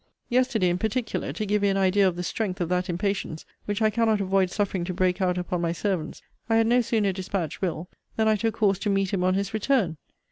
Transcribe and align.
Yesterday, 0.29 0.67
in 0.67 0.79
particular, 0.79 1.31
to 1.31 1.45
give 1.45 1.63
you 1.63 1.69
an 1.69 1.77
idea 1.77 2.07
of 2.07 2.15
the 2.15 2.23
strength 2.23 2.59
of 2.59 2.69
that 2.69 2.89
impatience, 2.89 3.45
which 3.65 3.83
I 3.83 3.91
cannot 3.91 4.19
avoid 4.19 4.49
suffering 4.49 4.83
to 4.85 4.95
break 4.95 5.21
out 5.21 5.37
upon 5.37 5.61
my 5.61 5.73
servants, 5.73 6.23
I 6.49 6.55
had 6.55 6.65
no 6.65 6.81
sooner 6.81 7.11
dispatched 7.11 7.61
Will., 7.61 7.87
than 8.15 8.27
I 8.27 8.35
took 8.35 8.57
horse 8.57 8.79
to 8.79 8.89
meet 8.89 9.13
him 9.13 9.23
on 9.23 9.35
his 9.35 9.53
return. 9.53 9.97